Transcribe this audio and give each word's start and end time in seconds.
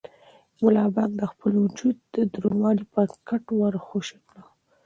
ملا 0.61 0.85
بانګ 0.95 1.13
د 1.17 1.23
خپل 1.31 1.53
وجود 1.63 1.97
دروندوالی 2.33 2.85
پر 2.93 3.07
کټ 3.27 3.43
ور 3.59 3.73
خوشې 3.85 4.19
کړ. 4.27 4.37